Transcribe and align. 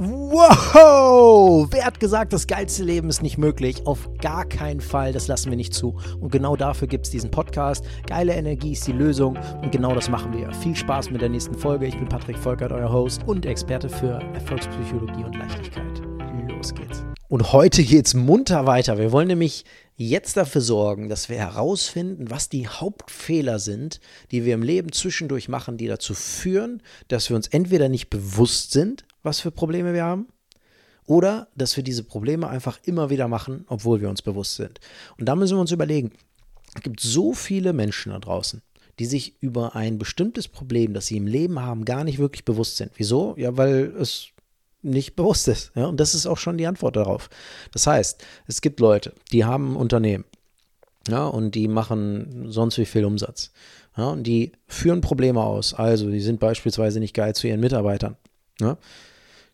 Wow! 0.00 1.66
Wer 1.72 1.84
hat 1.84 1.98
gesagt, 1.98 2.32
das 2.32 2.46
geilste 2.46 2.84
Leben 2.84 3.08
ist 3.08 3.20
nicht 3.20 3.36
möglich? 3.36 3.84
Auf 3.84 4.08
gar 4.20 4.44
keinen 4.44 4.80
Fall, 4.80 5.12
das 5.12 5.26
lassen 5.26 5.50
wir 5.50 5.56
nicht 5.56 5.74
zu. 5.74 5.98
Und 6.20 6.30
genau 6.30 6.54
dafür 6.54 6.86
gibt 6.86 7.06
es 7.06 7.10
diesen 7.10 7.32
Podcast. 7.32 7.84
Geile 8.06 8.32
Energie 8.34 8.74
ist 8.74 8.86
die 8.86 8.92
Lösung 8.92 9.36
und 9.60 9.72
genau 9.72 9.96
das 9.96 10.08
machen 10.08 10.32
wir. 10.32 10.52
Viel 10.52 10.76
Spaß 10.76 11.10
mit 11.10 11.20
der 11.20 11.30
nächsten 11.30 11.58
Folge. 11.58 11.86
Ich 11.86 11.98
bin 11.98 12.08
Patrick 12.08 12.38
Volkert, 12.38 12.70
euer 12.70 12.92
Host 12.92 13.22
und 13.26 13.44
Experte 13.44 13.88
für 13.88 14.20
Erfolgspsychologie 14.34 15.24
und 15.24 15.34
Leichtigkeit. 15.34 16.00
Los 16.48 16.72
geht's. 16.72 17.02
Und 17.26 17.52
heute 17.52 17.82
geht's 17.82 18.14
munter 18.14 18.66
weiter. 18.66 18.98
Wir 18.98 19.10
wollen 19.10 19.26
nämlich 19.26 19.64
jetzt 19.96 20.36
dafür 20.36 20.60
sorgen, 20.60 21.08
dass 21.08 21.28
wir 21.28 21.38
herausfinden, 21.38 22.30
was 22.30 22.48
die 22.48 22.68
Hauptfehler 22.68 23.58
sind, 23.58 23.98
die 24.30 24.44
wir 24.44 24.54
im 24.54 24.62
Leben 24.62 24.92
zwischendurch 24.92 25.48
machen, 25.48 25.76
die 25.76 25.88
dazu 25.88 26.14
führen, 26.14 26.82
dass 27.08 27.30
wir 27.30 27.36
uns 27.36 27.48
entweder 27.48 27.88
nicht 27.88 28.10
bewusst 28.10 28.70
sind, 28.70 29.04
was 29.22 29.40
für 29.40 29.50
Probleme 29.50 29.92
wir 29.94 30.04
haben, 30.04 30.28
oder 31.06 31.48
dass 31.54 31.76
wir 31.76 31.82
diese 31.84 32.04
Probleme 32.04 32.48
einfach 32.48 32.78
immer 32.84 33.10
wieder 33.10 33.28
machen, 33.28 33.64
obwohl 33.68 34.00
wir 34.00 34.10
uns 34.10 34.22
bewusst 34.22 34.56
sind. 34.56 34.78
Und 35.18 35.26
da 35.26 35.34
müssen 35.34 35.56
wir 35.56 35.60
uns 35.60 35.72
überlegen, 35.72 36.12
es 36.74 36.82
gibt 36.82 37.00
so 37.00 37.32
viele 37.32 37.72
Menschen 37.72 38.12
da 38.12 38.18
draußen, 38.18 38.60
die 38.98 39.06
sich 39.06 39.36
über 39.40 39.74
ein 39.74 39.98
bestimmtes 39.98 40.48
Problem, 40.48 40.92
das 40.92 41.06
sie 41.06 41.16
im 41.16 41.26
Leben 41.26 41.60
haben, 41.60 41.84
gar 41.84 42.04
nicht 42.04 42.18
wirklich 42.18 42.44
bewusst 42.44 42.76
sind. 42.76 42.92
Wieso? 42.96 43.34
Ja, 43.38 43.56
weil 43.56 43.94
es 43.98 44.28
nicht 44.82 45.16
bewusst 45.16 45.48
ist. 45.48 45.72
Ja? 45.74 45.86
Und 45.86 45.98
das 45.98 46.14
ist 46.14 46.26
auch 46.26 46.38
schon 46.38 46.58
die 46.58 46.66
Antwort 46.66 46.96
darauf. 46.96 47.30
Das 47.72 47.86
heißt, 47.86 48.22
es 48.46 48.60
gibt 48.60 48.78
Leute, 48.80 49.14
die 49.32 49.44
haben 49.44 49.72
ein 49.72 49.76
Unternehmen 49.76 50.24
ja, 51.08 51.26
und 51.26 51.54
die 51.54 51.68
machen 51.68 52.46
sonst 52.48 52.78
wie 52.78 52.84
viel 52.84 53.04
Umsatz. 53.04 53.50
Ja, 53.96 54.10
und 54.10 54.24
die 54.24 54.52
führen 54.66 55.00
Probleme 55.00 55.42
aus. 55.42 55.74
Also, 55.74 56.10
die 56.10 56.20
sind 56.20 56.38
beispielsweise 56.38 57.00
nicht 57.00 57.14
geil 57.14 57.34
zu 57.34 57.48
ihren 57.48 57.60
Mitarbeitern. 57.60 58.16
Ja? 58.60 58.78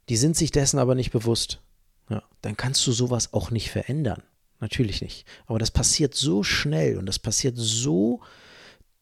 Die 0.09 0.17
sind 0.17 0.37
sich 0.37 0.51
dessen 0.51 0.79
aber 0.79 0.95
nicht 0.95 1.13
bewusst. 1.13 1.61
Ja, 2.11 2.23
dann 2.43 2.57
kannst 2.57 2.87
du 2.87 2.93
sowas 2.93 3.33
auch 3.33 3.51
nicht 3.51 3.71
verändern. 3.71 4.23
Natürlich 4.61 5.01
nicht. 5.01 5.27
Aber 5.47 5.59
das 5.59 5.71
passiert 5.71 6.15
so 6.15 6.43
schnell 6.43 6.99
und 6.99 7.07
das 7.07 7.19
passiert 7.19 7.55
so 7.57 8.21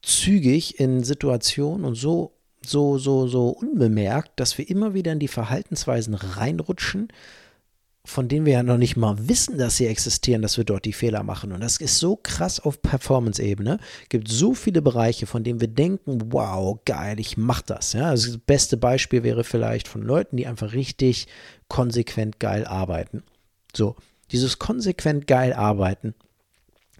zügig 0.02 0.80
in 0.80 1.04
Situationen 1.04 1.84
und 1.84 1.94
so, 1.94 2.32
so, 2.64 2.98
so, 2.98 3.28
so 3.28 3.48
unbemerkt, 3.48 4.38
dass 4.40 4.58
wir 4.58 4.68
immer 4.68 4.94
wieder 4.94 5.12
in 5.12 5.18
die 5.18 5.28
Verhaltensweisen 5.28 6.14
reinrutschen, 6.14 7.08
von 8.05 8.28
denen 8.28 8.47
wir 8.47 8.55
ja 8.55 8.62
noch 8.62 8.78
nicht 8.78 8.97
mal 8.97 9.28
wissen, 9.28 9.58
dass 9.58 9.77
sie 9.77 9.86
existieren, 9.86 10.42
dass 10.42 10.56
wir 10.56 10.64
dort 10.64 10.84
die 10.84 10.92
Fehler 10.92 11.22
machen. 11.22 11.53
Und 11.53 11.61
das 11.61 11.77
ist 11.77 11.98
so 11.98 12.19
krass 12.20 12.58
auf 12.58 12.83
Performance-Ebene. 12.83 13.78
Es 14.03 14.08
gibt 14.08 14.28
so 14.28 14.55
viele 14.55 14.83
Bereiche, 14.83 15.27
von 15.27 15.45
denen 15.45 15.61
wir 15.61 15.69
denken, 15.69 16.33
wow, 16.33 16.78
geil, 16.84 17.20
ich 17.20 17.36
mach 17.36 17.62
das. 17.62 17.92
Ja, 17.92 18.08
also 18.08 18.33
das 18.33 18.39
beste 18.39 18.77
Beispiel 18.77 19.23
wäre 19.23 19.45
vielleicht 19.45 19.86
von 19.86 20.03
Leuten, 20.03 20.36
die 20.36 20.47
einfach 20.47 20.73
richtig 20.73 21.28
konsequent 21.69 22.41
geil 22.41 22.67
arbeiten. 22.67 23.23
So, 23.75 23.95
dieses 24.33 24.58
konsequent 24.58 25.28
geil 25.28 25.53
arbeiten 25.53 26.14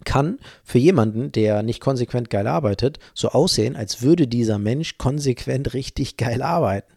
kann 0.05 0.39
für 0.63 0.79
jemanden, 0.79 1.33
der 1.33 1.63
nicht 1.63 1.81
konsequent 1.81 2.31
geil 2.31 2.47
arbeitet, 2.47 2.99
so 3.15 3.29
aussehen, 3.31 3.77
als 3.77 4.03
würde 4.03 4.29
dieser 4.29 4.59
Mensch 4.59 4.99
konsequent 4.99 5.75
richtig 5.75 6.17
geil 6.17 6.43
arbeiten 6.43 6.92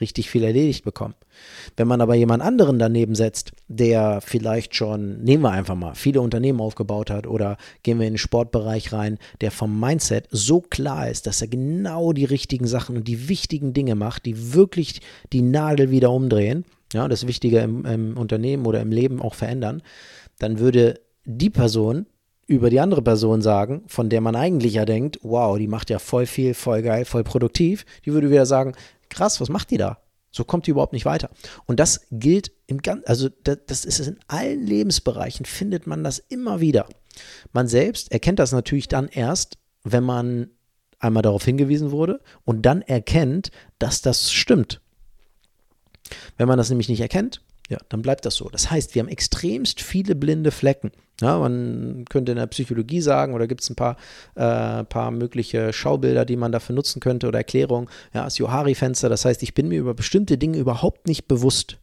richtig 0.00 0.30
viel 0.30 0.44
erledigt 0.44 0.84
bekommen. 0.84 1.14
Wenn 1.76 1.88
man 1.88 2.00
aber 2.00 2.14
jemand 2.14 2.42
anderen 2.42 2.78
daneben 2.78 3.14
setzt, 3.14 3.52
der 3.68 4.20
vielleicht 4.20 4.74
schon, 4.74 5.22
nehmen 5.22 5.42
wir 5.42 5.50
einfach 5.50 5.74
mal, 5.74 5.94
viele 5.94 6.20
Unternehmen 6.20 6.60
aufgebaut 6.60 7.10
hat 7.10 7.26
oder 7.26 7.56
gehen 7.82 7.98
wir 7.98 8.06
in 8.06 8.14
den 8.14 8.18
Sportbereich 8.18 8.92
rein, 8.92 9.18
der 9.40 9.50
vom 9.50 9.78
Mindset 9.78 10.28
so 10.30 10.60
klar 10.60 11.08
ist, 11.08 11.26
dass 11.26 11.40
er 11.40 11.48
genau 11.48 12.12
die 12.12 12.24
richtigen 12.24 12.66
Sachen 12.66 12.96
und 12.96 13.08
die 13.08 13.28
wichtigen 13.28 13.72
Dinge 13.72 13.94
macht, 13.94 14.26
die 14.26 14.54
wirklich 14.54 15.00
die 15.32 15.42
Nadel 15.42 15.90
wieder 15.90 16.10
umdrehen, 16.10 16.64
ja, 16.92 17.08
das 17.08 17.26
Wichtige 17.26 17.58
im, 17.60 17.84
im 17.84 18.16
Unternehmen 18.16 18.66
oder 18.66 18.80
im 18.80 18.92
Leben 18.92 19.20
auch 19.20 19.34
verändern, 19.34 19.82
dann 20.38 20.58
würde 20.58 21.00
die 21.24 21.50
Person 21.50 22.06
über 22.46 22.70
die 22.70 22.80
andere 22.80 23.02
Person 23.02 23.42
sagen, 23.42 23.82
von 23.88 24.08
der 24.08 24.20
man 24.20 24.36
eigentlich 24.36 24.74
ja 24.74 24.84
denkt, 24.84 25.18
wow, 25.22 25.58
die 25.58 25.66
macht 25.66 25.90
ja 25.90 25.98
voll 25.98 26.26
viel, 26.26 26.54
voll 26.54 26.82
geil, 26.82 27.04
voll 27.04 27.24
produktiv, 27.24 27.84
die 28.04 28.12
würde 28.12 28.30
wieder 28.30 28.46
sagen, 28.46 28.74
krass, 29.08 29.40
was 29.40 29.48
macht 29.48 29.70
die 29.70 29.78
da? 29.78 29.98
So 30.30 30.44
kommt 30.44 30.66
die 30.66 30.70
überhaupt 30.70 30.92
nicht 30.92 31.06
weiter. 31.06 31.30
Und 31.64 31.80
das 31.80 32.06
gilt 32.10 32.52
im 32.66 32.82
ganzen, 32.82 33.06
also 33.06 33.28
das 33.42 33.84
ist 33.84 34.00
in 34.00 34.18
allen 34.28 34.64
Lebensbereichen, 34.64 35.46
findet 35.46 35.86
man 35.86 36.04
das 36.04 36.18
immer 36.18 36.60
wieder. 36.60 36.86
Man 37.52 37.68
selbst 37.68 38.12
erkennt 38.12 38.38
das 38.38 38.52
natürlich 38.52 38.88
dann 38.88 39.08
erst, 39.08 39.56
wenn 39.82 40.04
man 40.04 40.50
einmal 40.98 41.22
darauf 41.22 41.44
hingewiesen 41.44 41.90
wurde 41.90 42.20
und 42.44 42.62
dann 42.62 42.82
erkennt, 42.82 43.50
dass 43.78 44.02
das 44.02 44.32
stimmt. 44.32 44.80
Wenn 46.36 46.48
man 46.48 46.58
das 46.58 46.68
nämlich 46.68 46.88
nicht 46.88 47.00
erkennt, 47.00 47.40
ja, 47.68 47.78
dann 47.88 48.02
bleibt 48.02 48.24
das 48.24 48.36
so. 48.36 48.48
Das 48.48 48.70
heißt, 48.70 48.94
wir 48.94 49.00
haben 49.00 49.08
extremst 49.08 49.80
viele 49.80 50.14
blinde 50.14 50.50
Flecken. 50.52 50.92
Ja, 51.20 51.38
man 51.38 52.04
könnte 52.08 52.32
in 52.32 52.38
der 52.38 52.46
Psychologie 52.46 53.00
sagen, 53.00 53.34
oder 53.34 53.46
gibt 53.46 53.62
es 53.62 53.70
ein 53.70 53.76
paar, 53.76 53.96
äh, 54.34 54.84
paar 54.84 55.10
mögliche 55.10 55.72
Schaubilder, 55.72 56.24
die 56.24 56.36
man 56.36 56.52
dafür 56.52 56.74
nutzen 56.74 57.00
könnte 57.00 57.26
oder 57.26 57.38
Erklärungen. 57.38 57.88
Ja, 58.12 58.24
das 58.24 58.38
Johari-Fenster, 58.38 59.08
das 59.08 59.24
heißt, 59.24 59.42
ich 59.42 59.54
bin 59.54 59.68
mir 59.68 59.80
über 59.80 59.94
bestimmte 59.94 60.38
Dinge 60.38 60.58
überhaupt 60.58 61.08
nicht 61.08 61.26
bewusst. 61.26 61.78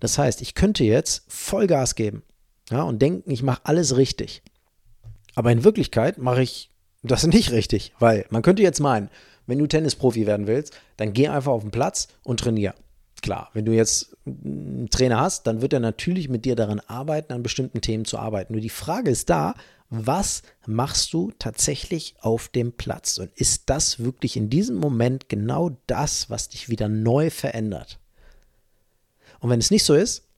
Das 0.00 0.18
heißt, 0.18 0.40
ich 0.40 0.54
könnte 0.54 0.84
jetzt 0.84 1.24
Vollgas 1.28 1.94
geben 1.94 2.22
ja, 2.70 2.82
und 2.82 3.00
denken, 3.00 3.30
ich 3.30 3.42
mache 3.42 3.60
alles 3.64 3.96
richtig. 3.96 4.42
Aber 5.34 5.52
in 5.52 5.64
Wirklichkeit 5.64 6.18
mache 6.18 6.42
ich 6.42 6.70
das 7.02 7.26
nicht 7.28 7.52
richtig, 7.52 7.92
weil 7.98 8.24
man 8.30 8.42
könnte 8.42 8.62
jetzt 8.62 8.80
meinen, 8.80 9.10
wenn 9.46 9.58
du 9.58 9.66
Tennisprofi 9.66 10.26
werden 10.26 10.46
willst, 10.46 10.72
dann 10.96 11.12
geh 11.12 11.28
einfach 11.28 11.52
auf 11.52 11.62
den 11.62 11.70
Platz 11.70 12.08
und 12.22 12.40
trainier. 12.40 12.74
Klar, 13.22 13.50
wenn 13.52 13.64
du 13.64 13.72
jetzt 13.72 14.16
einen 14.26 14.88
Trainer 14.90 15.20
hast, 15.20 15.46
dann 15.46 15.60
wird 15.60 15.72
er 15.72 15.80
natürlich 15.80 16.28
mit 16.28 16.44
dir 16.44 16.54
daran 16.54 16.80
arbeiten, 16.80 17.32
an 17.32 17.42
bestimmten 17.42 17.80
Themen 17.80 18.04
zu 18.04 18.18
arbeiten. 18.18 18.52
Nur 18.52 18.62
die 18.62 18.68
Frage 18.68 19.10
ist 19.10 19.28
da, 19.28 19.54
was 19.90 20.42
machst 20.66 21.12
du 21.12 21.32
tatsächlich 21.38 22.14
auf 22.20 22.48
dem 22.48 22.72
Platz? 22.72 23.18
Und 23.18 23.32
ist 23.34 23.70
das 23.70 23.98
wirklich 23.98 24.36
in 24.36 24.50
diesem 24.50 24.76
Moment 24.76 25.28
genau 25.28 25.76
das, 25.86 26.30
was 26.30 26.48
dich 26.48 26.68
wieder 26.68 26.88
neu 26.88 27.30
verändert? 27.30 27.98
Und 29.40 29.50
wenn 29.50 29.60
es 29.60 29.70
nicht 29.70 29.84
so 29.84 29.94
ist, 29.94 30.28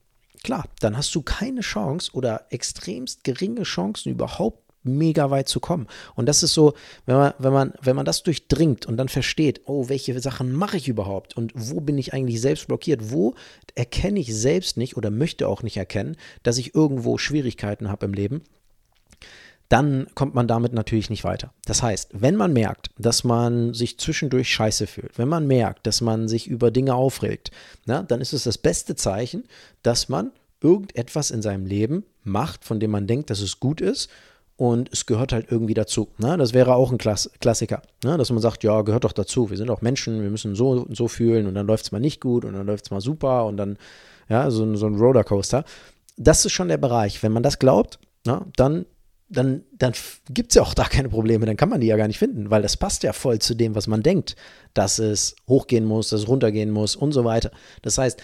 klar, 0.42 0.64
dann 0.80 0.96
hast 0.96 1.14
du 1.14 1.22
keine 1.22 1.62
Chance 1.62 2.12
oder 2.12 2.46
extremst 2.50 3.24
geringe 3.24 3.64
Chancen 3.64 4.10
überhaupt 4.10 4.69
mega 4.82 5.30
weit 5.30 5.48
zu 5.48 5.60
kommen. 5.60 5.86
Und 6.14 6.26
das 6.26 6.42
ist 6.42 6.54
so, 6.54 6.74
wenn 7.06 7.16
man, 7.16 7.34
wenn 7.38 7.52
man, 7.52 7.72
wenn 7.82 7.96
man 7.96 8.04
das 8.04 8.22
durchdringt 8.22 8.86
und 8.86 8.96
dann 8.96 9.08
versteht, 9.08 9.62
oh, 9.66 9.88
welche 9.88 10.18
Sachen 10.20 10.52
mache 10.52 10.76
ich 10.76 10.88
überhaupt 10.88 11.36
und 11.36 11.52
wo 11.54 11.80
bin 11.80 11.98
ich 11.98 12.14
eigentlich 12.14 12.40
selbst 12.40 12.66
blockiert, 12.66 13.10
wo 13.10 13.34
erkenne 13.74 14.20
ich 14.20 14.34
selbst 14.34 14.76
nicht 14.76 14.96
oder 14.96 15.10
möchte 15.10 15.48
auch 15.48 15.62
nicht 15.62 15.76
erkennen, 15.76 16.16
dass 16.42 16.58
ich 16.58 16.74
irgendwo 16.74 17.18
Schwierigkeiten 17.18 17.88
habe 17.88 18.06
im 18.06 18.14
Leben, 18.14 18.42
dann 19.68 20.08
kommt 20.16 20.34
man 20.34 20.48
damit 20.48 20.72
natürlich 20.72 21.10
nicht 21.10 21.22
weiter. 21.22 21.52
Das 21.64 21.82
heißt, 21.82 22.10
wenn 22.12 22.34
man 22.34 22.52
merkt, 22.52 22.90
dass 22.98 23.22
man 23.22 23.72
sich 23.72 23.98
zwischendurch 23.98 24.52
scheiße 24.52 24.88
fühlt, 24.88 25.16
wenn 25.16 25.28
man 25.28 25.46
merkt, 25.46 25.86
dass 25.86 26.00
man 26.00 26.26
sich 26.26 26.48
über 26.48 26.72
Dinge 26.72 26.94
aufregt, 26.94 27.52
na, 27.86 28.02
dann 28.02 28.20
ist 28.20 28.32
es 28.32 28.44
das 28.44 28.58
beste 28.58 28.96
Zeichen, 28.96 29.44
dass 29.84 30.08
man 30.08 30.32
irgendetwas 30.60 31.30
in 31.30 31.40
seinem 31.40 31.66
Leben 31.66 32.04
macht, 32.24 32.64
von 32.64 32.80
dem 32.80 32.90
man 32.90 33.06
denkt, 33.06 33.30
dass 33.30 33.40
es 33.40 33.60
gut 33.60 33.80
ist 33.80 34.10
und 34.60 34.90
es 34.92 35.06
gehört 35.06 35.32
halt 35.32 35.50
irgendwie 35.50 35.72
dazu. 35.72 36.08
Ne? 36.18 36.36
Das 36.36 36.52
wäre 36.52 36.74
auch 36.74 36.92
ein 36.92 36.98
Klass 36.98 37.30
Klassiker, 37.40 37.80
ne? 38.04 38.18
dass 38.18 38.28
man 38.28 38.42
sagt, 38.42 38.62
ja, 38.62 38.82
gehört 38.82 39.04
doch 39.04 39.12
dazu. 39.12 39.48
Wir 39.48 39.56
sind 39.56 39.70
auch 39.70 39.80
Menschen, 39.80 40.20
wir 40.20 40.28
müssen 40.28 40.54
so 40.54 40.72
und 40.72 40.94
so 40.94 41.08
fühlen 41.08 41.46
und 41.46 41.54
dann 41.54 41.66
läuft 41.66 41.86
es 41.86 41.92
mal 41.92 41.98
nicht 41.98 42.20
gut 42.20 42.44
und 42.44 42.52
dann 42.52 42.66
läuft 42.66 42.84
es 42.84 42.90
mal 42.90 43.00
super 43.00 43.46
und 43.46 43.56
dann, 43.56 43.78
ja, 44.28 44.50
so, 44.50 44.76
so 44.76 44.84
ein 44.84 44.96
Rollercoaster. 44.96 45.64
Das 46.18 46.44
ist 46.44 46.52
schon 46.52 46.68
der 46.68 46.76
Bereich. 46.76 47.22
Wenn 47.22 47.32
man 47.32 47.42
das 47.42 47.58
glaubt, 47.58 48.00
ne, 48.26 48.44
dann, 48.54 48.84
dann, 49.30 49.64
dann 49.72 49.94
gibt 50.28 50.50
es 50.52 50.56
ja 50.56 50.62
auch 50.62 50.74
da 50.74 50.84
keine 50.84 51.08
Probleme, 51.08 51.46
dann 51.46 51.56
kann 51.56 51.70
man 51.70 51.80
die 51.80 51.86
ja 51.86 51.96
gar 51.96 52.06
nicht 52.06 52.18
finden, 52.18 52.50
weil 52.50 52.60
das 52.60 52.76
passt 52.76 53.02
ja 53.02 53.14
voll 53.14 53.38
zu 53.38 53.54
dem, 53.54 53.74
was 53.74 53.86
man 53.86 54.02
denkt, 54.02 54.36
dass 54.74 54.98
es 54.98 55.36
hochgehen 55.48 55.86
muss, 55.86 56.10
dass 56.10 56.20
es 56.20 56.28
runtergehen 56.28 56.70
muss 56.70 56.96
und 56.96 57.12
so 57.12 57.24
weiter. 57.24 57.50
Das 57.80 57.96
heißt, 57.96 58.20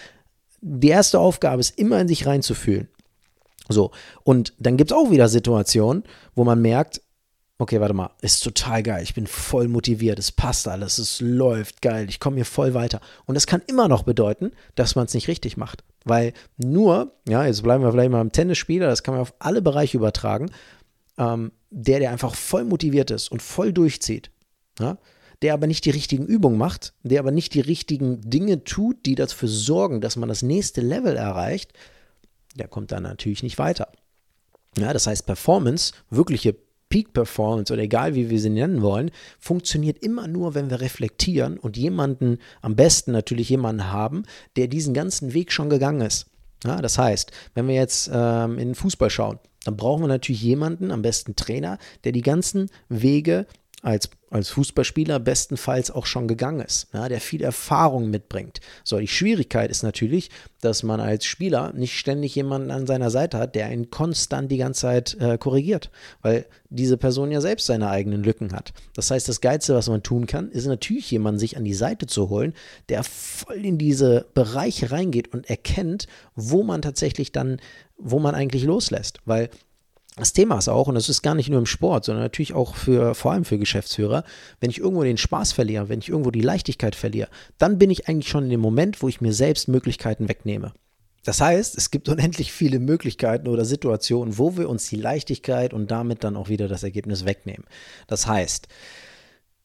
die 0.61 0.89
erste 0.89 1.17
Aufgabe 1.17 1.61
ist 1.61 1.79
immer 1.79 1.99
in 1.99 2.07
sich 2.07 2.27
reinzufühlen. 2.27 2.89
So, 3.69 3.91
und 4.23 4.53
dann 4.59 4.77
gibt 4.77 4.91
es 4.91 4.97
auch 4.97 5.11
wieder 5.11 5.27
Situationen, 5.27 6.03
wo 6.35 6.43
man 6.43 6.61
merkt, 6.61 7.01
okay, 7.59 7.79
warte 7.81 7.93
mal, 7.93 8.11
ist 8.21 8.43
total 8.43 8.83
geil, 8.83 9.03
ich 9.03 9.15
bin 9.15 9.25
voll 9.25 9.67
motiviert, 9.67 10.19
es 10.19 10.31
passt 10.31 10.67
alles, 10.67 10.99
es 10.99 11.19
läuft 11.21 11.81
geil, 11.81 12.07
ich 12.07 12.19
komme 12.19 12.35
hier 12.35 12.45
voll 12.45 12.73
weiter. 12.73 13.01
Und 13.25 13.35
das 13.35 13.47
kann 13.47 13.63
immer 13.67 13.87
noch 13.87 14.03
bedeuten, 14.03 14.51
dass 14.75 14.95
man 14.95 15.05
es 15.05 15.13
nicht 15.13 15.27
richtig 15.27 15.57
macht. 15.57 15.83
Weil 16.05 16.33
nur, 16.57 17.13
ja, 17.27 17.45
jetzt 17.45 17.63
bleiben 17.63 17.83
wir 17.83 17.91
vielleicht 17.91 18.11
mal 18.11 18.21
im 18.21 18.31
Tennisspieler, 18.31 18.87
das 18.87 19.03
kann 19.03 19.15
man 19.15 19.21
auf 19.21 19.33
alle 19.39 19.61
Bereiche 19.61 19.97
übertragen, 19.97 20.51
ähm, 21.17 21.51
der, 21.69 21.99
der 21.99 22.11
einfach 22.11 22.35
voll 22.35 22.63
motiviert 22.63 23.11
ist 23.11 23.31
und 23.31 23.41
voll 23.41 23.73
durchzieht, 23.73 24.29
ja, 24.79 24.97
der 25.41 25.53
aber 25.53 25.67
nicht 25.67 25.85
die 25.85 25.91
richtigen 25.91 26.25
Übungen 26.25 26.57
macht, 26.57 26.93
der 27.03 27.19
aber 27.19 27.31
nicht 27.31 27.53
die 27.53 27.59
richtigen 27.59 28.21
Dinge 28.21 28.63
tut, 28.63 29.05
die 29.05 29.15
dafür 29.15 29.49
sorgen, 29.49 30.01
dass 30.01 30.15
man 30.15 30.29
das 30.29 30.43
nächste 30.43 30.81
Level 30.81 31.15
erreicht, 31.15 31.73
der 32.57 32.67
kommt 32.67 32.91
dann 32.91 33.03
natürlich 33.03 33.43
nicht 33.43 33.57
weiter. 33.57 33.89
Ja, 34.77 34.93
das 34.93 35.07
heißt, 35.07 35.25
Performance, 35.25 35.93
wirkliche 36.09 36.55
Peak 36.89 37.13
Performance 37.13 37.73
oder 37.73 37.81
egal 37.81 38.15
wie 38.15 38.29
wir 38.29 38.39
sie 38.39 38.49
nennen 38.49 38.81
wollen, 38.81 39.11
funktioniert 39.39 39.97
immer 39.99 40.27
nur, 40.27 40.55
wenn 40.55 40.69
wir 40.69 40.79
reflektieren 40.79 41.57
und 41.57 41.75
jemanden, 41.77 42.37
am 42.61 42.75
besten 42.75 43.11
natürlich 43.11 43.49
jemanden 43.49 43.91
haben, 43.91 44.23
der 44.55 44.67
diesen 44.67 44.93
ganzen 44.93 45.33
Weg 45.33 45.51
schon 45.51 45.69
gegangen 45.69 46.01
ist. 46.01 46.27
Ja, 46.63 46.81
das 46.81 46.97
heißt, 46.97 47.31
wenn 47.53 47.67
wir 47.67 47.75
jetzt 47.75 48.09
ähm, 48.11 48.53
in 48.57 48.69
den 48.69 48.75
Fußball 48.75 49.09
schauen, 49.09 49.39
dann 49.65 49.77
brauchen 49.77 50.03
wir 50.03 50.07
natürlich 50.07 50.41
jemanden, 50.41 50.91
am 50.91 51.01
besten 51.01 51.35
Trainer, 51.35 51.77
der 52.03 52.13
die 52.13 52.21
ganzen 52.21 52.69
Wege 52.87 53.45
als, 53.83 54.09
als 54.31 54.49
Fußballspieler 54.49 55.19
bestenfalls 55.19 55.91
auch 55.91 56.07
schon 56.07 56.27
gegangen 56.27 56.61
ist, 56.61 56.87
ja, 56.93 57.07
der 57.07 57.21
viel 57.21 57.43
Erfahrung 57.43 58.09
mitbringt. 58.09 58.59
So, 58.83 58.97
die 58.97 59.07
Schwierigkeit 59.07 59.69
ist 59.69 59.83
natürlich, 59.83 60.31
dass 60.61 60.81
man 60.81 60.99
als 60.99 61.25
Spieler 61.25 61.73
nicht 61.73 61.97
ständig 61.97 62.33
jemanden 62.33 62.71
an 62.71 62.87
seiner 62.87 63.11
Seite 63.11 63.37
hat, 63.37 63.53
der 63.53 63.71
ihn 63.71 63.91
konstant 63.91 64.51
die 64.51 64.57
ganze 64.57 64.81
Zeit 64.81 65.17
äh, 65.19 65.37
korrigiert, 65.37 65.91
weil 66.23 66.47
diese 66.69 66.97
Person 66.97 67.31
ja 67.31 67.39
selbst 67.39 67.67
seine 67.67 67.89
eigenen 67.89 68.23
Lücken 68.23 68.51
hat. 68.51 68.73
Das 68.95 69.11
heißt, 69.11 69.29
das 69.29 69.41
Geilste, 69.41 69.75
was 69.75 69.89
man 69.89 70.01
tun 70.01 70.25
kann, 70.25 70.49
ist 70.49 70.65
natürlich 70.65 71.11
jemanden 71.11 71.39
sich 71.39 71.55
an 71.55 71.63
die 71.63 71.75
Seite 71.75 72.07
zu 72.07 72.29
holen, 72.29 72.53
der 72.89 73.03
voll 73.03 73.63
in 73.63 73.77
diese 73.77 74.25
Bereiche 74.33 74.91
reingeht 74.91 75.33
und 75.33 75.49
erkennt, 75.49 76.07
wo 76.35 76.63
man 76.63 76.81
tatsächlich 76.81 77.31
dann, 77.31 77.61
wo 77.97 78.17
man 78.17 78.33
eigentlich 78.33 78.63
loslässt, 78.63 79.19
weil 79.25 79.49
das 80.17 80.33
Thema 80.33 80.57
ist 80.57 80.67
auch, 80.67 80.87
und 80.87 80.95
das 80.95 81.09
ist 81.09 81.21
gar 81.21 81.35
nicht 81.35 81.49
nur 81.49 81.59
im 81.59 81.65
Sport, 81.65 82.05
sondern 82.05 82.23
natürlich 82.23 82.53
auch 82.53 82.75
für, 82.75 83.13
vor 83.15 83.31
allem 83.31 83.45
für 83.45 83.59
Geschäftsführer, 83.59 84.23
wenn 84.59 84.71
ich 84.71 84.79
irgendwo 84.79 85.03
den 85.03 85.17
Spaß 85.17 85.53
verliere, 85.53 85.89
wenn 85.89 85.99
ich 85.99 86.09
irgendwo 86.09 86.31
die 86.31 86.41
Leichtigkeit 86.41 86.95
verliere, 86.95 87.29
dann 87.57 87.77
bin 87.77 87.91
ich 87.91 88.09
eigentlich 88.09 88.27
schon 88.27 88.43
in 88.43 88.49
dem 88.49 88.59
Moment, 88.59 89.01
wo 89.01 89.07
ich 89.07 89.21
mir 89.21 89.31
selbst 89.31 89.67
Möglichkeiten 89.67 90.27
wegnehme. 90.27 90.73
Das 91.23 91.39
heißt, 91.39 91.77
es 91.77 91.91
gibt 91.91 92.09
unendlich 92.09 92.51
viele 92.51 92.79
Möglichkeiten 92.79 93.47
oder 93.47 93.63
Situationen, 93.63 94.37
wo 94.37 94.57
wir 94.57 94.69
uns 94.69 94.89
die 94.89 94.95
Leichtigkeit 94.95 95.73
und 95.73 95.91
damit 95.91 96.23
dann 96.23 96.35
auch 96.35 96.49
wieder 96.49 96.67
das 96.67 96.83
Ergebnis 96.83 97.25
wegnehmen. 97.25 97.65
Das 98.07 98.25
heißt, 98.25 98.67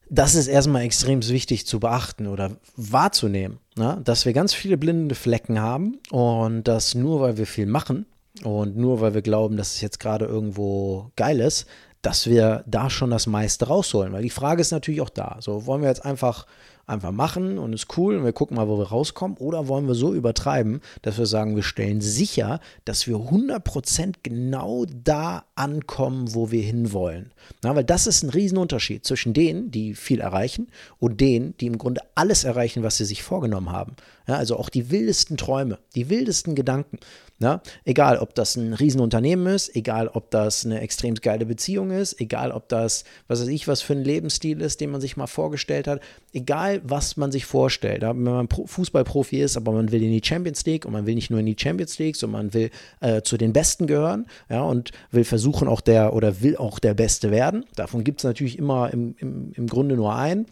das 0.09 0.35
ist 0.35 0.47
erstmal 0.47 0.83
extrem 0.83 1.27
wichtig 1.27 1.65
zu 1.65 1.79
beachten 1.79 2.27
oder 2.27 2.57
wahrzunehmen, 2.75 3.57
ne? 3.75 3.99
dass 4.03 4.25
wir 4.25 4.33
ganz 4.33 4.53
viele 4.53 4.77
blinde 4.77 5.15
Flecken 5.15 5.59
haben 5.59 5.99
und 6.11 6.67
dass 6.67 6.93
nur 6.93 7.21
weil 7.21 7.37
wir 7.37 7.47
viel 7.47 7.65
machen, 7.65 8.05
und 8.41 8.75
nur 8.75 9.01
weil 9.01 9.13
wir 9.13 9.21
glauben, 9.21 9.57
dass 9.57 9.75
es 9.75 9.81
jetzt 9.81 9.99
gerade 9.99 10.25
irgendwo 10.25 11.11
geil 11.15 11.39
ist, 11.39 11.67
dass 12.01 12.27
wir 12.27 12.63
da 12.67 12.89
schon 12.89 13.11
das 13.11 13.27
meiste 13.27 13.67
rausholen. 13.67 14.11
Weil 14.11 14.23
die 14.23 14.29
Frage 14.29 14.61
ist 14.61 14.71
natürlich 14.71 15.01
auch 15.01 15.09
da. 15.09 15.37
So, 15.39 15.65
wollen 15.65 15.81
wir 15.81 15.89
jetzt 15.89 16.05
einfach 16.05 16.45
einfach 16.85 17.11
machen 17.11 17.57
und 17.57 17.73
ist 17.73 17.97
cool 17.97 18.17
und 18.17 18.25
wir 18.25 18.33
gucken 18.33 18.57
mal, 18.57 18.67
wo 18.67 18.77
wir 18.77 18.89
rauskommen? 18.89 19.37
Oder 19.37 19.67
wollen 19.67 19.87
wir 19.87 19.95
so 19.95 20.13
übertreiben, 20.13 20.81
dass 21.01 21.17
wir 21.17 21.25
sagen, 21.25 21.55
wir 21.55 21.63
stellen 21.63 22.01
sicher, 22.01 22.59
dass 22.85 23.07
wir 23.07 23.15
100% 23.15 24.15
genau 24.23 24.85
da 24.85 25.45
ankommen, 25.55 26.33
wo 26.33 26.51
wir 26.51 26.61
hinwollen? 26.61 27.31
Na, 27.61 27.75
weil 27.75 27.85
das 27.85 28.07
ist 28.07 28.23
ein 28.23 28.29
Riesenunterschied 28.29 29.05
zwischen 29.05 29.33
denen, 29.33 29.71
die 29.71 29.95
viel 29.95 30.19
erreichen 30.19 30.67
und 30.99 31.21
denen, 31.21 31.55
die 31.57 31.67
im 31.67 31.77
Grunde 31.77 32.01
alles 32.15 32.43
erreichen, 32.43 32.83
was 32.83 32.97
sie 32.97 33.05
sich 33.05 33.23
vorgenommen 33.23 33.71
haben. 33.71 33.95
Ja, 34.27 34.35
also 34.35 34.57
auch 34.57 34.69
die 34.69 34.89
wildesten 34.89 35.37
Träume, 35.37 35.79
die 35.95 36.09
wildesten 36.09 36.55
Gedanken. 36.55 36.99
Ja, 37.39 37.61
egal, 37.83 38.19
ob 38.19 38.35
das 38.35 38.55
ein 38.55 38.73
Riesenunternehmen 38.73 39.47
ist, 39.47 39.75
egal, 39.75 40.07
ob 40.07 40.31
das 40.31 40.65
eine 40.65 40.79
extrem 40.79 41.15
geile 41.15 41.45
Beziehung 41.45 41.91
ist, 41.91 42.21
egal, 42.21 42.51
ob 42.51 42.69
das, 42.69 43.03
was 43.27 43.41
weiß 43.41 43.49
ich, 43.49 43.67
was 43.67 43.81
für 43.81 43.93
ein 43.93 44.03
Lebensstil 44.03 44.61
ist, 44.61 44.79
den 44.79 44.91
man 44.91 45.01
sich 45.01 45.17
mal 45.17 45.27
vorgestellt 45.27 45.87
hat, 45.87 45.99
egal, 46.31 46.79
was 46.85 47.17
man 47.17 47.33
sich 47.33 47.45
vorstellt. 47.45 48.03
Ja, 48.03 48.09
wenn 48.11 48.23
man 48.23 48.47
Fußballprofi 48.47 49.41
ist, 49.41 49.57
aber 49.57 49.73
man 49.73 49.91
will 49.91 50.03
in 50.03 50.11
die 50.11 50.25
Champions 50.25 50.65
League 50.65 50.85
und 50.85 50.93
man 50.93 51.05
will 51.05 51.15
nicht 51.15 51.31
nur 51.31 51.39
in 51.41 51.45
die 51.45 51.57
Champions 51.59 51.99
League, 51.99 52.15
sondern 52.15 52.43
man 52.43 52.53
will 52.53 52.69
äh, 53.01 53.23
zu 53.23 53.35
den 53.35 53.51
Besten 53.51 53.87
gehören 53.87 54.27
ja, 54.49 54.61
und 54.61 54.91
will 55.11 55.25
versuchen 55.25 55.67
auch 55.67 55.81
der 55.81 56.13
oder 56.13 56.41
will 56.41 56.55
auch 56.55 56.79
der 56.79 56.93
Beste 56.93 57.29
werden. 57.29 57.65
Davon 57.75 58.05
gibt 58.05 58.21
es 58.21 58.23
natürlich 58.23 58.57
immer 58.57 58.93
im, 58.93 59.15
im, 59.17 59.51
im 59.53 59.67
Grunde 59.67 59.95
nur 59.95 60.15
einen. 60.15 60.45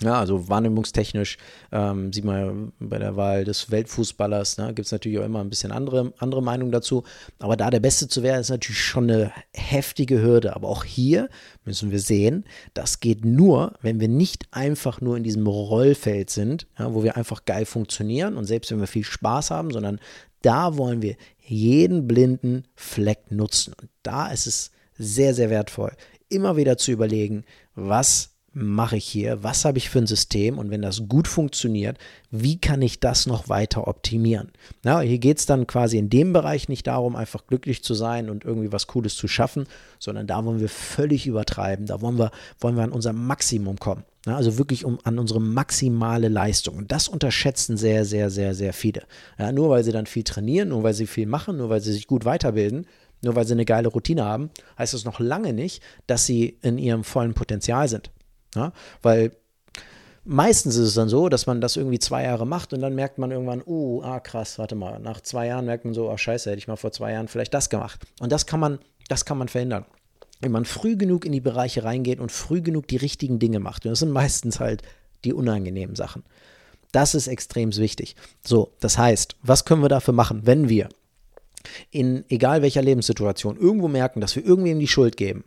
Ja, 0.00 0.18
also 0.18 0.48
wahrnehmungstechnisch 0.48 1.38
ähm, 1.70 2.12
sieht 2.12 2.24
man 2.24 2.72
bei 2.80 2.98
der 2.98 3.14
Wahl 3.14 3.44
des 3.44 3.70
Weltfußballers, 3.70 4.58
ne, 4.58 4.74
gibt 4.74 4.86
es 4.86 4.92
natürlich 4.92 5.20
auch 5.20 5.24
immer 5.24 5.40
ein 5.40 5.50
bisschen 5.50 5.70
andere, 5.70 6.12
andere 6.18 6.42
Meinungen 6.42 6.72
dazu. 6.72 7.04
Aber 7.38 7.56
da 7.56 7.70
der 7.70 7.78
Beste 7.78 8.08
zu 8.08 8.24
werden, 8.24 8.40
ist 8.40 8.50
natürlich 8.50 8.82
schon 8.82 9.08
eine 9.08 9.32
heftige 9.52 10.20
Hürde. 10.20 10.56
Aber 10.56 10.68
auch 10.68 10.82
hier 10.82 11.28
müssen 11.64 11.92
wir 11.92 12.00
sehen, 12.00 12.44
das 12.74 12.98
geht 12.98 13.24
nur, 13.24 13.74
wenn 13.82 14.00
wir 14.00 14.08
nicht 14.08 14.48
einfach 14.50 15.00
nur 15.00 15.16
in 15.16 15.22
diesem 15.22 15.46
Rollfeld 15.46 16.28
sind, 16.28 16.66
ja, 16.76 16.92
wo 16.92 17.04
wir 17.04 17.16
einfach 17.16 17.44
geil 17.44 17.64
funktionieren 17.64 18.36
und 18.36 18.46
selbst 18.46 18.72
wenn 18.72 18.80
wir 18.80 18.88
viel 18.88 19.04
Spaß 19.04 19.52
haben, 19.52 19.70
sondern 19.70 20.00
da 20.42 20.76
wollen 20.76 21.02
wir 21.02 21.16
jeden 21.38 22.08
blinden 22.08 22.64
Fleck 22.74 23.30
nutzen. 23.30 23.74
Und 23.80 23.90
da 24.02 24.28
ist 24.32 24.46
es 24.46 24.72
sehr, 24.98 25.34
sehr 25.34 25.50
wertvoll, 25.50 25.92
immer 26.28 26.56
wieder 26.56 26.76
zu 26.76 26.90
überlegen, 26.90 27.44
was 27.74 28.33
mache 28.54 28.96
ich 28.96 29.04
hier? 29.04 29.42
Was 29.42 29.64
habe 29.64 29.78
ich 29.78 29.90
für 29.90 29.98
ein 29.98 30.06
System? 30.06 30.58
Und 30.58 30.70
wenn 30.70 30.82
das 30.82 31.08
gut 31.08 31.28
funktioniert, 31.28 31.98
wie 32.30 32.58
kann 32.58 32.80
ich 32.82 33.00
das 33.00 33.26
noch 33.26 33.48
weiter 33.48 33.86
optimieren? 33.88 34.52
Na, 34.82 35.00
hier 35.00 35.18
geht 35.18 35.38
es 35.38 35.46
dann 35.46 35.66
quasi 35.66 35.98
in 35.98 36.08
dem 36.10 36.32
Bereich 36.32 36.68
nicht 36.68 36.86
darum, 36.86 37.16
einfach 37.16 37.46
glücklich 37.46 37.82
zu 37.82 37.94
sein 37.94 38.30
und 38.30 38.44
irgendwie 38.44 38.72
was 38.72 38.86
Cooles 38.86 39.16
zu 39.16 39.28
schaffen, 39.28 39.66
sondern 39.98 40.26
da 40.26 40.44
wollen 40.44 40.60
wir 40.60 40.68
völlig 40.68 41.26
übertreiben. 41.26 41.86
Da 41.86 42.00
wollen 42.00 42.18
wir, 42.18 42.30
wollen 42.60 42.76
wir 42.76 42.84
an 42.84 42.92
unser 42.92 43.12
Maximum 43.12 43.78
kommen. 43.78 44.04
Na, 44.26 44.36
also 44.36 44.56
wirklich 44.56 44.84
um, 44.84 44.98
an 45.04 45.18
unsere 45.18 45.40
maximale 45.40 46.28
Leistung. 46.28 46.76
Und 46.76 46.92
das 46.92 47.08
unterschätzen 47.08 47.76
sehr, 47.76 48.04
sehr, 48.04 48.30
sehr, 48.30 48.54
sehr 48.54 48.72
viele. 48.72 49.02
Ja, 49.38 49.52
nur 49.52 49.68
weil 49.68 49.84
sie 49.84 49.92
dann 49.92 50.06
viel 50.06 50.24
trainieren, 50.24 50.70
nur 50.70 50.82
weil 50.82 50.94
sie 50.94 51.06
viel 51.06 51.26
machen, 51.26 51.58
nur 51.58 51.68
weil 51.68 51.80
sie 51.80 51.92
sich 51.92 52.06
gut 52.06 52.24
weiterbilden, 52.24 52.86
nur 53.20 53.34
weil 53.34 53.46
sie 53.46 53.52
eine 53.52 53.64
geile 53.64 53.88
Routine 53.88 54.24
haben, 54.24 54.50
heißt 54.78 54.94
das 54.94 55.04
noch 55.04 55.20
lange 55.20 55.52
nicht, 55.52 55.82
dass 56.06 56.26
sie 56.26 56.56
in 56.62 56.78
ihrem 56.78 57.04
vollen 57.04 57.34
Potenzial 57.34 57.88
sind. 57.88 58.10
Ja? 58.54 58.72
Weil 59.02 59.32
meistens 60.24 60.76
ist 60.76 60.88
es 60.88 60.94
dann 60.94 61.08
so, 61.08 61.28
dass 61.28 61.46
man 61.46 61.60
das 61.60 61.76
irgendwie 61.76 61.98
zwei 61.98 62.24
Jahre 62.24 62.46
macht 62.46 62.72
und 62.72 62.80
dann 62.80 62.94
merkt 62.94 63.18
man 63.18 63.30
irgendwann, 63.30 63.62
oh, 63.64 64.02
ah 64.02 64.20
krass, 64.20 64.58
warte 64.58 64.74
mal, 64.74 64.98
nach 64.98 65.20
zwei 65.20 65.46
Jahren 65.46 65.66
merkt 65.66 65.84
man 65.84 65.94
so, 65.94 66.10
ah 66.10 66.18
scheiße, 66.18 66.50
hätte 66.50 66.58
ich 66.58 66.68
mal 66.68 66.76
vor 66.76 66.92
zwei 66.92 67.12
Jahren 67.12 67.28
vielleicht 67.28 67.54
das 67.54 67.70
gemacht. 67.70 68.00
Und 68.20 68.32
das 68.32 68.46
kann 68.46 68.60
man, 68.60 68.78
das 69.08 69.24
kann 69.24 69.38
man 69.38 69.48
verhindern. 69.48 69.84
Wenn 70.40 70.52
man 70.52 70.64
früh 70.64 70.96
genug 70.96 71.24
in 71.24 71.32
die 71.32 71.40
Bereiche 71.40 71.84
reingeht 71.84 72.20
und 72.20 72.32
früh 72.32 72.60
genug 72.60 72.88
die 72.88 72.96
richtigen 72.96 73.38
Dinge 73.38 73.60
macht. 73.60 73.84
Und 73.84 73.92
das 73.92 74.00
sind 74.00 74.10
meistens 74.10 74.60
halt 74.60 74.82
die 75.24 75.32
unangenehmen 75.32 75.96
Sachen. 75.96 76.22
Das 76.92 77.14
ist 77.14 77.28
extrem 77.28 77.74
wichtig. 77.76 78.14
So, 78.44 78.72
das 78.80 78.98
heißt, 78.98 79.36
was 79.42 79.64
können 79.64 79.82
wir 79.82 79.88
dafür 79.88 80.14
machen, 80.14 80.42
wenn 80.44 80.68
wir 80.68 80.88
in 81.90 82.24
egal 82.28 82.62
welcher 82.62 82.82
Lebenssituation 82.82 83.56
irgendwo 83.56 83.88
merken, 83.88 84.20
dass 84.20 84.36
wir 84.36 84.44
irgendwem 84.44 84.78
die 84.78 84.88
Schuld 84.88 85.16
geben, 85.16 85.44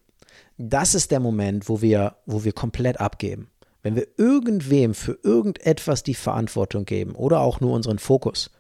das 0.58 0.96
ist 0.96 1.12
der 1.12 1.20
Moment, 1.20 1.70
wo 1.70 1.82
wir, 1.82 2.16
wo 2.26 2.44
wir 2.44 2.54
komplett 2.54 3.00
abgeben. 3.00 3.50
Wenn 3.84 3.96
wir 3.96 4.08
irgendwem 4.18 4.94
für 4.94 5.18
irgendetwas 5.24 6.04
die 6.04 6.16
Verantwortung 6.16 6.86
geben 6.86 7.16
oder 7.16 7.40
auch 7.40 7.62
nur 7.62 7.74
unseren 7.74 8.00
Fokus 8.00 8.52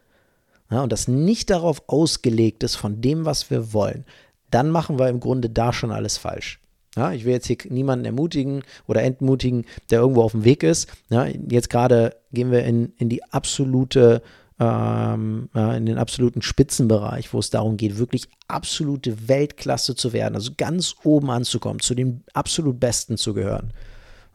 ja, 0.70 0.84
und 0.84 0.92
das 0.92 1.08
nicht 1.08 1.50
darauf 1.50 1.84
ausgelegt 1.88 2.64
ist 2.64 2.76
von 2.76 3.02
dem, 3.02 3.26
was 3.26 3.50
wir 3.50 3.74
wollen, 3.74 4.06
dann 4.52 4.70
machen 4.70 5.00
wir 5.00 5.10
im 5.10 5.20
Grunde 5.20 5.50
da 5.50 5.74
schon 5.74 5.92
alles 5.92 6.18
falsch. 6.18 6.60
Ja, 6.96 7.12
ich 7.12 7.26
will 7.26 7.34
jetzt 7.34 7.48
hier 7.48 7.58
niemanden 7.70 8.06
ermutigen 8.06 8.64
oder 8.88 9.04
entmutigen, 9.04 9.66
der 9.92 10.00
irgendwo 10.00 10.24
auf 10.24 10.32
dem 10.32 10.46
Weg 10.46 10.64
ist. 10.64 10.88
Ja, 11.10 11.26
jetzt 11.26 11.70
gerade 11.70 12.16
gehen 12.32 12.52
wir 12.52 12.64
in, 12.64 12.94
in 12.98 13.08
die 13.08 13.24
absolute 13.26 14.22
ähm, 14.60 15.50
in 15.54 15.86
den 15.86 15.98
absoluten 15.98 16.42
Spitzenbereich, 16.42 17.34
wo 17.34 17.40
es 17.40 17.50
darum 17.50 17.78
geht, 17.78 17.98
wirklich 17.98 18.28
absolute 18.48 19.28
Weltklasse 19.28 19.96
zu 19.96 20.14
werden, 20.14 20.36
also 20.36 20.52
ganz 20.58 20.96
oben 21.04 21.30
anzukommen, 21.30 21.80
zu 21.80 21.94
den 21.94 22.24
absolut 22.34 22.80
Besten 22.80 23.18
zu 23.18 23.34
gehören. 23.34 23.72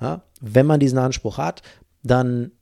Ja? 0.01 0.23
Wenn 0.41 0.67
man 0.67 0.81
diesen 0.81 0.99
Anspruch 0.99 1.39
hat, 1.39 1.63
dann 2.03 2.53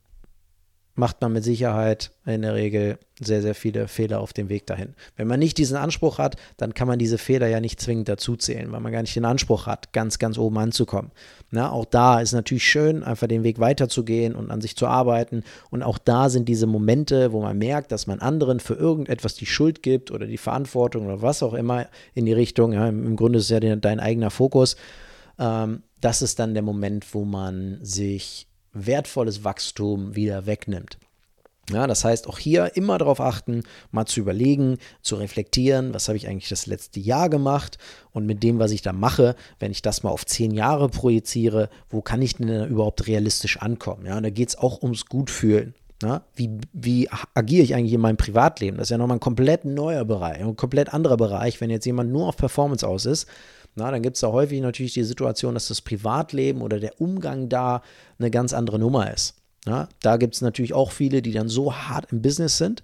macht 1.01 1.19
man 1.19 1.33
mit 1.33 1.43
Sicherheit 1.43 2.11
in 2.27 2.43
der 2.43 2.53
Regel 2.53 2.99
sehr, 3.19 3.41
sehr 3.41 3.55
viele 3.55 3.87
Fehler 3.87 4.19
auf 4.19 4.33
dem 4.33 4.49
Weg 4.49 4.67
dahin. 4.67 4.93
Wenn 5.15 5.27
man 5.27 5.39
nicht 5.39 5.57
diesen 5.57 5.75
Anspruch 5.75 6.19
hat, 6.19 6.35
dann 6.57 6.75
kann 6.75 6.87
man 6.87 6.99
diese 6.99 7.17
Fehler 7.17 7.47
ja 7.47 7.59
nicht 7.59 7.81
zwingend 7.81 8.07
dazuzählen, 8.07 8.71
weil 8.71 8.81
man 8.81 8.91
gar 8.91 9.01
nicht 9.01 9.15
den 9.15 9.25
Anspruch 9.25 9.65
hat, 9.65 9.93
ganz, 9.93 10.19
ganz 10.19 10.37
oben 10.37 10.59
anzukommen. 10.59 11.09
Na, 11.49 11.71
auch 11.71 11.85
da 11.85 12.21
ist 12.21 12.33
natürlich 12.33 12.67
schön, 12.69 13.03
einfach 13.03 13.25
den 13.25 13.43
Weg 13.43 13.57
weiterzugehen 13.57 14.35
und 14.35 14.51
an 14.51 14.61
sich 14.61 14.75
zu 14.75 14.85
arbeiten. 14.85 15.43
Und 15.71 15.81
auch 15.81 15.97
da 15.97 16.29
sind 16.29 16.47
diese 16.47 16.67
Momente, 16.67 17.31
wo 17.31 17.41
man 17.41 17.57
merkt, 17.57 17.91
dass 17.91 18.05
man 18.05 18.19
anderen 18.19 18.59
für 18.59 18.75
irgendetwas 18.75 19.33
die 19.33 19.47
Schuld 19.47 19.81
gibt 19.81 20.11
oder 20.11 20.27
die 20.27 20.37
Verantwortung 20.37 21.07
oder 21.07 21.23
was 21.23 21.41
auch 21.41 21.55
immer 21.55 21.87
in 22.13 22.27
die 22.27 22.33
Richtung. 22.33 22.73
Ja, 22.73 22.87
Im 22.87 23.15
Grunde 23.15 23.39
ist 23.39 23.49
es 23.49 23.49
ja 23.49 23.75
dein 23.75 23.99
eigener 23.99 24.29
Fokus. 24.29 24.75
Ähm, 25.39 25.81
das 25.99 26.21
ist 26.21 26.37
dann 26.37 26.53
der 26.53 26.63
Moment, 26.63 27.11
wo 27.15 27.25
man 27.25 27.79
sich 27.81 28.47
wertvolles 28.73 29.43
Wachstum 29.43 30.15
wieder 30.15 30.45
wegnimmt. 30.45 30.97
Ja, 31.71 31.87
das 31.87 32.03
heißt, 32.03 32.27
auch 32.27 32.37
hier 32.37 32.75
immer 32.75 32.97
darauf 32.97 33.21
achten, 33.21 33.63
mal 33.91 34.05
zu 34.05 34.19
überlegen, 34.19 34.77
zu 35.01 35.15
reflektieren, 35.15 35.93
was 35.93 36.07
habe 36.07 36.17
ich 36.17 36.27
eigentlich 36.27 36.49
das 36.49 36.65
letzte 36.65 36.99
Jahr 36.99 37.29
gemacht 37.29 37.77
und 38.11 38.25
mit 38.25 38.43
dem, 38.43 38.59
was 38.59 38.71
ich 38.71 38.81
da 38.81 38.93
mache, 38.93 39.35
wenn 39.59 39.71
ich 39.71 39.81
das 39.81 40.03
mal 40.03 40.09
auf 40.09 40.25
zehn 40.25 40.51
Jahre 40.51 40.89
projiziere, 40.89 41.69
wo 41.89 42.01
kann 42.01 42.21
ich 42.21 42.35
denn 42.35 42.65
überhaupt 42.67 43.07
realistisch 43.07 43.57
ankommen? 43.57 44.05
Ja, 44.05 44.17
und 44.17 44.23
da 44.23 44.29
geht 44.29 44.49
es 44.49 44.57
auch 44.57 44.81
ums 44.81 45.05
Gutfühlen. 45.05 45.75
Ja, 46.01 46.23
wie, 46.35 46.49
wie 46.73 47.07
agiere 47.35 47.63
ich 47.63 47.75
eigentlich 47.75 47.93
in 47.93 48.01
meinem 48.01 48.17
Privatleben? 48.17 48.77
Das 48.77 48.87
ist 48.87 48.91
ja 48.91 48.97
nochmal 48.97 49.17
ein 49.17 49.21
komplett 49.21 49.65
neuer 49.65 50.03
Bereich, 50.03 50.41
ein 50.41 50.55
komplett 50.55 50.91
anderer 50.91 51.15
Bereich. 51.15 51.61
Wenn 51.61 51.69
jetzt 51.69 51.85
jemand 51.85 52.11
nur 52.11 52.27
auf 52.27 52.37
Performance 52.37 52.87
aus 52.87 53.05
ist, 53.05 53.27
Na, 53.75 53.89
dann 53.89 54.01
gibt 54.01 54.17
es 54.17 54.21
da 54.21 54.27
häufig 54.27 54.61
natürlich 54.61 54.93
die 54.93 55.03
Situation, 55.03 55.53
dass 55.53 55.69
das 55.69 55.81
Privatleben 55.81 56.61
oder 56.61 56.79
der 56.79 56.99
Umgang 56.99 57.47
da 57.49 57.81
eine 58.19 58.29
ganz 58.29 58.53
andere 58.53 58.79
Nummer 58.79 59.11
ist. 59.13 59.35
Ja, 59.65 59.87
da 60.01 60.17
gibt 60.17 60.35
es 60.35 60.41
natürlich 60.41 60.73
auch 60.73 60.91
viele, 60.91 61.21
die 61.21 61.31
dann 61.31 61.47
so 61.47 61.73
hart 61.73 62.11
im 62.11 62.21
Business 62.21 62.57
sind, 62.57 62.81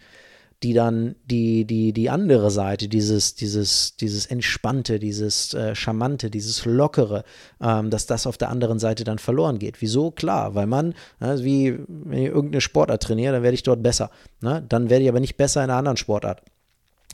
die 0.63 0.73
dann 0.73 1.15
die, 1.25 1.65
die, 1.65 1.93
die 1.93 2.09
andere 2.09 2.49
Seite, 2.49 2.87
dieses, 2.87 3.35
dieses, 3.35 3.95
dieses 3.97 4.25
Entspannte, 4.25 4.97
dieses 4.99 5.53
äh, 5.53 5.75
Charmante, 5.75 6.31
dieses 6.31 6.65
Lockere, 6.65 7.23
ähm, 7.61 7.89
dass 7.89 8.07
das 8.07 8.25
auf 8.25 8.37
der 8.37 8.49
anderen 8.49 8.79
Seite 8.79 9.03
dann 9.03 9.19
verloren 9.19 9.59
geht. 9.59 9.81
Wieso? 9.81 10.11
Klar, 10.11 10.55
weil 10.55 10.65
man, 10.65 10.93
äh, 11.19 11.37
wie 11.39 11.77
wenn 11.87 12.19
ich 12.19 12.27
irgendeine 12.27 12.61
Sportart 12.61 13.03
trainiere, 13.03 13.33
dann 13.33 13.43
werde 13.43 13.55
ich 13.55 13.63
dort 13.63 13.83
besser. 13.83 14.09
Ne? 14.41 14.63
Dann 14.67 14.89
werde 14.89 15.03
ich 15.03 15.09
aber 15.09 15.19
nicht 15.19 15.37
besser 15.37 15.63
in 15.63 15.69
einer 15.69 15.79
anderen 15.79 15.97
Sportart. 15.97 16.41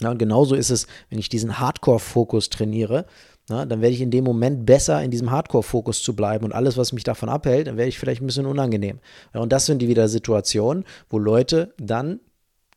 Ja, 0.02 0.10
und 0.10 0.18
genauso 0.18 0.56
ist 0.56 0.70
es, 0.70 0.88
wenn 1.10 1.20
ich 1.20 1.30
diesen 1.30 1.60
Hardcore-Fokus 1.60 2.50
trainiere, 2.50 3.06
na, 3.50 3.66
dann 3.66 3.82
werde 3.82 3.94
ich 3.94 4.02
in 4.02 4.12
dem 4.12 4.24
Moment 4.24 4.66
besser 4.66 5.04
in 5.04 5.12
diesem 5.12 5.32
Hardcore-Fokus 5.32 6.02
zu 6.02 6.16
bleiben 6.16 6.46
und 6.46 6.54
alles, 6.54 6.78
was 6.78 6.94
mich 6.94 7.04
davon 7.04 7.30
abhält, 7.30 7.68
dann 7.68 7.78
werde 7.78 7.90
ich 7.90 8.00
vielleicht 8.00 8.22
ein 8.22 8.26
bisschen 8.26 8.46
unangenehm. 8.46 9.00
Ja, 9.34 9.42
und 9.42 9.52
das 9.52 9.66
sind 9.66 9.82
die 9.82 9.90
wieder 9.90 10.08
Situationen, 10.08 10.86
wo 11.10 11.20
Leute 11.20 11.74
dann 11.78 12.20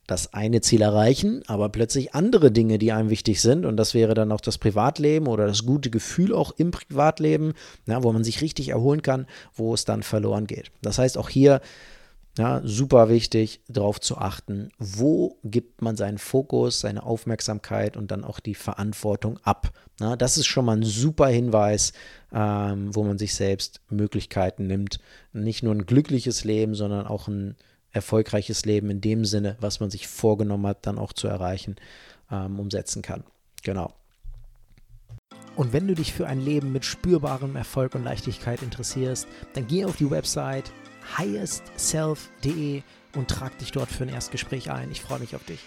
das 0.06 0.32
eine 0.34 0.60
Ziel 0.60 0.82
erreichen, 0.82 1.42
aber 1.46 1.68
plötzlich 1.68 2.14
andere 2.14 2.52
Dinge, 2.52 2.78
die 2.78 2.92
einem 2.92 3.10
wichtig 3.10 3.40
sind. 3.40 3.66
Und 3.66 3.76
das 3.76 3.92
wäre 3.92 4.14
dann 4.14 4.30
auch 4.32 4.40
das 4.40 4.58
Privatleben 4.58 5.26
oder 5.26 5.46
das 5.46 5.64
gute 5.66 5.90
Gefühl 5.90 6.32
auch 6.32 6.52
im 6.56 6.70
Privatleben, 6.70 7.54
ja, 7.86 8.02
wo 8.02 8.12
man 8.12 8.24
sich 8.24 8.40
richtig 8.40 8.68
erholen 8.68 9.02
kann, 9.02 9.26
wo 9.54 9.74
es 9.74 9.84
dann 9.84 10.02
verloren 10.02 10.46
geht. 10.46 10.70
Das 10.82 10.98
heißt, 10.98 11.18
auch 11.18 11.28
hier 11.28 11.60
ja, 12.38 12.60
super 12.64 13.08
wichtig, 13.08 13.60
darauf 13.66 13.98
zu 14.00 14.18
achten, 14.18 14.70
wo 14.78 15.38
gibt 15.42 15.80
man 15.80 15.96
seinen 15.96 16.18
Fokus, 16.18 16.80
seine 16.80 17.02
Aufmerksamkeit 17.02 17.96
und 17.96 18.10
dann 18.10 18.24
auch 18.24 18.40
die 18.40 18.54
Verantwortung 18.54 19.38
ab. 19.42 19.72
Ja, 20.00 20.16
das 20.16 20.36
ist 20.36 20.46
schon 20.46 20.66
mal 20.66 20.76
ein 20.76 20.82
super 20.82 21.28
Hinweis, 21.28 21.94
ähm, 22.32 22.94
wo 22.94 23.04
man 23.04 23.16
sich 23.16 23.34
selbst 23.34 23.80
Möglichkeiten 23.88 24.66
nimmt, 24.66 25.00
nicht 25.32 25.62
nur 25.62 25.74
ein 25.74 25.86
glückliches 25.86 26.44
Leben, 26.44 26.74
sondern 26.74 27.06
auch 27.06 27.26
ein 27.28 27.56
erfolgreiches 27.92 28.66
Leben 28.66 28.90
in 28.90 29.00
dem 29.00 29.24
Sinne, 29.24 29.56
was 29.60 29.80
man 29.80 29.90
sich 29.90 30.06
vorgenommen 30.06 30.66
hat, 30.66 30.86
dann 30.86 30.98
auch 30.98 31.14
zu 31.14 31.28
erreichen, 31.28 31.76
ähm, 32.30 32.60
umsetzen 32.60 33.00
kann. 33.00 33.24
Genau. 33.62 33.94
Und 35.56 35.72
wenn 35.72 35.88
du 35.88 35.94
dich 35.94 36.12
für 36.12 36.26
ein 36.26 36.40
Leben 36.40 36.70
mit 36.70 36.84
spürbarem 36.84 37.56
Erfolg 37.56 37.94
und 37.94 38.04
Leichtigkeit 38.04 38.60
interessierst, 38.62 39.26
dann 39.54 39.66
geh 39.66 39.86
auf 39.86 39.96
die 39.96 40.10
Website 40.10 40.70
highestself.de 41.18 42.82
und 43.14 43.28
trag 43.28 43.58
dich 43.58 43.72
dort 43.72 43.90
für 43.90 44.04
ein 44.04 44.08
Erstgespräch 44.08 44.70
ein. 44.70 44.90
Ich 44.90 45.00
freue 45.00 45.20
mich 45.20 45.34
auf 45.34 45.44
dich. 45.44 45.60